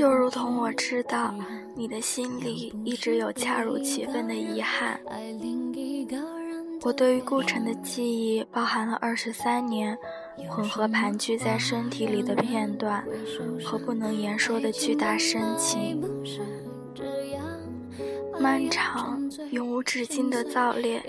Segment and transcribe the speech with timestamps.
[0.00, 1.34] 就如同我知道
[1.76, 4.98] 你的心里一直有恰如其分的遗憾。
[6.80, 9.94] 我对于顾城的记忆包含了二十三年
[10.48, 13.04] 混合盘踞在身体里的片段
[13.62, 16.02] 和不能言说的巨大深情。
[18.40, 21.04] 漫长永无止境的早恋，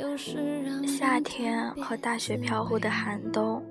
[0.85, 3.63] 夏天和大雪飘忽的寒冬，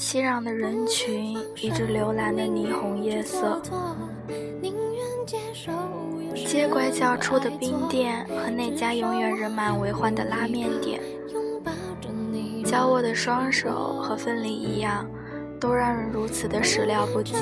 [0.00, 3.60] 熙攘的人群，一直流蓝的霓虹夜色，
[6.48, 10.98] 街拐角处的冰店和那家永远人满为患的拉面店，
[12.64, 15.06] 交握的双手和分离一样，
[15.60, 17.34] 都让人如此的始料不及。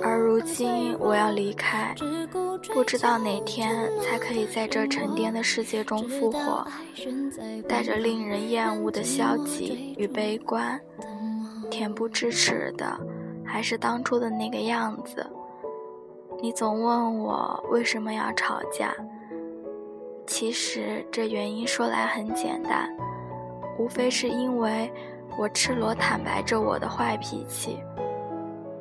[0.00, 1.94] 而如今我要离开，
[2.72, 6.64] 不知道哪天才可以在这沉淀的世界中复活，
[7.68, 10.78] 带着令人厌恶的消极与悲观，
[11.74, 12.86] 恬不知耻的，
[13.44, 15.26] 还是当初的那个样子。
[16.40, 18.94] 你总问我为什么要吵架，
[20.24, 22.88] 其实这原因说来很简单，
[23.76, 24.88] 无非是因为
[25.36, 27.80] 我赤裸坦白着我的坏脾气。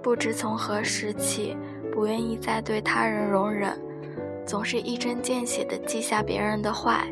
[0.03, 1.57] 不知从何时起，
[1.91, 3.75] 不愿意再对他人容忍，
[4.45, 7.11] 总是一针见血地记下别人的坏，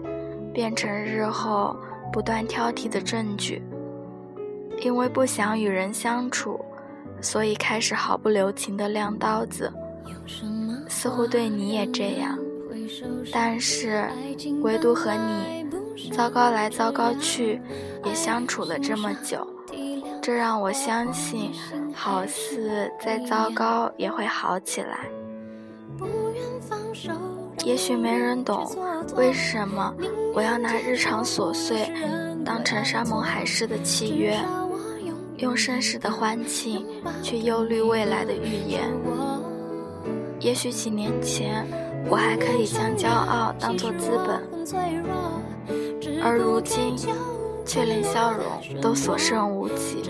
[0.54, 1.76] 变成日后
[2.14, 3.64] 不断挑剔的证据。
[4.82, 6.64] 因为不想与人相处，
[7.22, 9.72] 所以开始毫不留情地亮刀子。
[10.88, 12.38] 似乎对你也这样，
[13.32, 14.08] 但是
[14.62, 15.70] 唯独和你，
[16.12, 17.62] 糟糕来糟糕去，
[18.04, 19.48] 也相处了这么久。
[20.22, 21.52] 这让我相信，
[21.94, 25.10] 好似再糟糕也会好起来。
[27.64, 28.68] 也许没人懂
[29.16, 29.94] 为什么
[30.34, 31.92] 我要拿日常琐碎
[32.44, 34.40] 当成山盟海誓的契约，
[35.42, 36.86] 用盛世的欢庆
[37.22, 38.90] 去忧虑未来的预言。
[40.40, 41.68] 也许几年前
[42.10, 44.42] 我还可以将骄傲当作资本，
[46.24, 46.96] 而如今。
[47.64, 50.04] 却连笑容都所剩无几。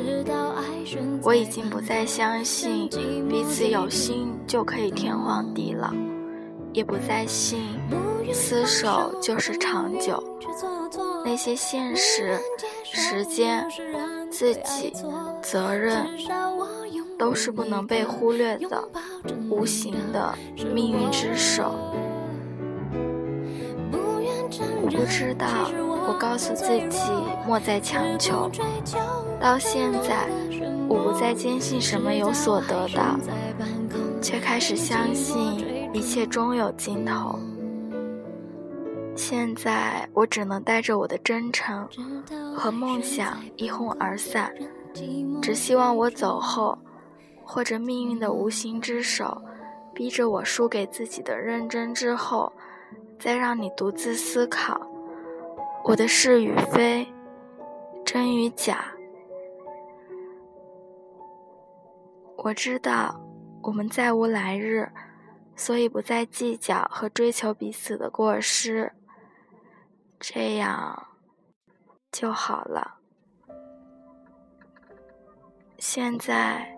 [1.22, 2.90] 我已经不再相信
[3.30, 5.94] 彼此有心就可以天荒地老，
[6.74, 7.60] 也不再信
[8.34, 10.24] 厮守就是长久。
[11.24, 12.40] 那些现实、
[12.84, 13.68] 时间、
[14.42, 14.92] 自己、
[15.40, 16.04] 责任，
[17.16, 18.84] 都是不能被忽略的
[19.52, 20.34] 无形的
[20.74, 21.76] 命运之手。
[24.82, 25.46] 我不知道。
[26.08, 27.12] 我告诉自己
[27.46, 28.50] 莫再强求，
[29.40, 30.28] 到现在
[30.90, 33.20] 我不再坚信什么有所得到，
[34.24, 35.64] 却开始相信
[35.94, 37.38] 一切终有尽头。
[39.22, 41.88] 现在我只能带着我的真诚
[42.58, 44.52] 和梦想一哄而散，
[45.40, 46.76] 只希望我走后，
[47.44, 49.40] 或者命运的无形之手
[49.94, 52.52] 逼着我输给自己的认真之后，
[53.20, 54.82] 再让你独自思考。
[55.84, 57.08] 我的是与非，
[58.04, 58.86] 真与假，
[62.38, 63.22] 我知道
[63.62, 64.90] 我们再无来日，
[65.56, 68.92] 所以不再计较和追求彼此的过失，
[70.22, 71.08] 这样
[72.12, 73.00] 就好了。
[75.80, 76.78] 现在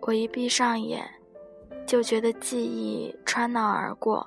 [0.00, 1.06] 我一闭上眼，
[1.86, 4.26] 就觉得记忆穿脑而过，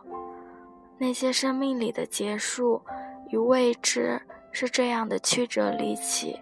[0.99, 2.83] 那些生命里的结束。
[3.29, 4.21] 与未知
[4.51, 6.39] 是这样的曲折离奇，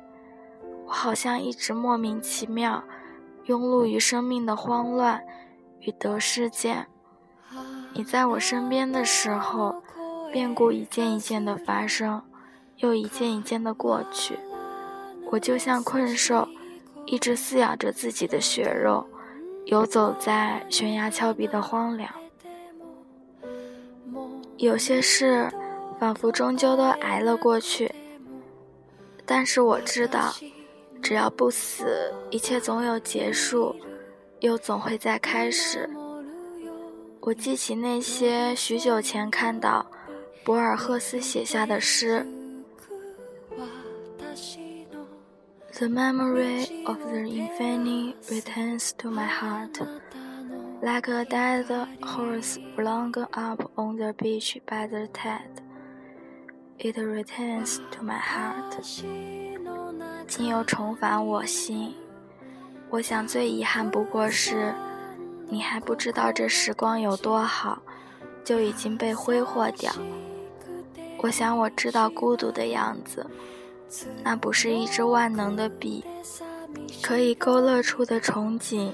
[0.85, 2.83] 我好像一直莫名其妙，
[3.45, 5.23] 庸碌于生命的慌乱
[5.79, 6.85] 与得失间。
[7.93, 9.81] 你在我身边的时候，
[10.31, 12.21] 变故一件一件的发生，
[12.78, 14.39] 又一件一件的过去。
[15.31, 16.47] 我就像困兽，
[17.05, 19.05] 一直撕咬着自己的血肉，
[19.66, 22.09] 游走在悬崖峭壁的荒凉。
[24.57, 25.51] 有些事。
[25.99, 27.93] 仿佛终究都挨了过去，
[29.23, 30.34] 但是我知道，
[30.99, 33.75] 只要不死，一切总有结束，
[34.39, 35.87] 又总会再开始。
[37.19, 39.85] 我记起那些许久前看到
[40.43, 42.26] 博尔赫斯写下的诗
[45.73, 49.85] ：“The memory of the infinite returns to my heart,
[50.82, 51.67] like a dead
[52.02, 55.61] horse blown up on the beach by the tide.”
[56.79, 58.82] It returns to my heart，
[60.28, 61.94] 今又重返我心。
[62.90, 64.73] 我想最遗憾不过是，
[65.47, 67.84] 你还不知道这时光有多好，
[68.44, 69.94] 就已经被挥霍掉。
[71.22, 73.26] 我想我知道孤独的样子，
[74.23, 76.03] 那不是一支万能的笔，
[77.02, 78.91] 可以勾勒出的憧憬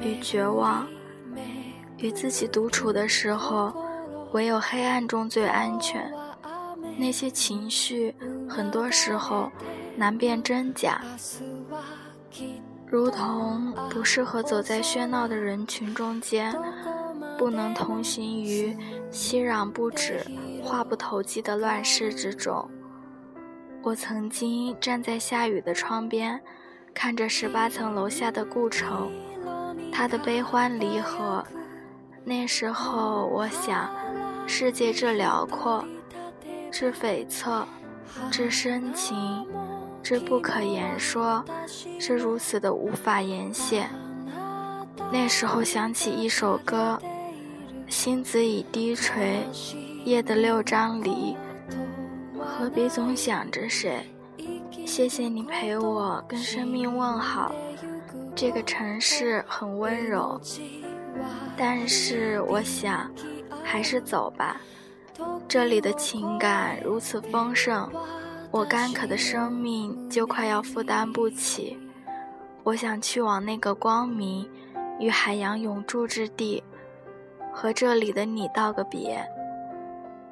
[0.00, 0.86] 与绝望，
[1.98, 3.74] 与自己独处的时候，
[4.32, 6.10] 唯有黑暗中最安全。
[6.98, 8.14] 那些情绪，
[8.48, 9.52] 很多时候
[9.96, 11.02] 难辨真假，
[12.86, 16.56] 如同不适合走在喧闹的人群中间，
[17.36, 18.74] 不能同行于
[19.16, 20.20] 熙攘不止、
[20.62, 22.68] 话不投机的乱世之中。
[23.82, 26.38] 我曾经站在下雨的窗边，
[26.92, 29.10] 看着十八层楼下的故城，
[29.90, 31.42] 它的悲欢离合。
[32.24, 33.90] 那时候，我想，
[34.46, 35.82] 世界之辽阔。
[36.70, 37.64] 之悱恻，
[38.30, 39.46] 之深情，
[40.02, 41.42] 之不可言说，
[41.98, 43.88] 是如此的无法言谢。
[45.10, 47.00] 那时候想起一首歌：
[47.88, 49.44] 星子已低垂，
[50.04, 51.36] 夜的六张离，
[52.38, 54.04] 何必总想着谁？
[54.84, 57.54] 谢谢你陪我跟生命问好。
[58.34, 60.40] 这个城市很温柔，
[61.56, 63.10] 但是我想，
[63.62, 64.60] 还是走吧。
[65.48, 67.88] 这里的情感如此丰盛，
[68.50, 71.78] 我干渴的生命就快要负担不起。
[72.64, 74.48] 我想去往那个光明
[74.98, 76.62] 与海洋永驻之地，
[77.56, 79.26] 和这里的你道个别。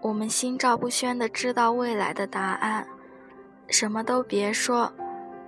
[0.03, 2.87] 我们心照不宣地知道未来的答案，
[3.67, 4.93] 什么都别说，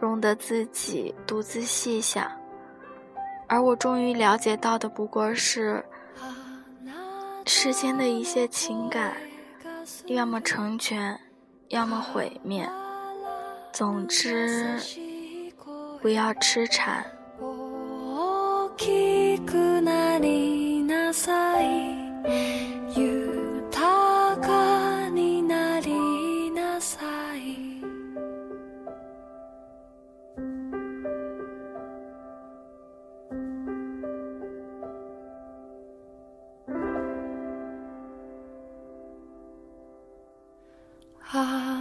[0.01, 2.27] 容得自己独自细想。
[3.47, 5.85] 而我终于了解到的，不过是
[7.45, 9.13] 世间的一些情感。
[10.07, 11.21] 要么成全，
[11.69, 12.67] 要么毁灭。
[13.71, 14.81] 总之，
[16.01, 17.05] 不要痴缠。
[21.17, 21.67] さい。
[22.95, 27.57] 豊かになりなさい。
[41.29, 41.76] ああ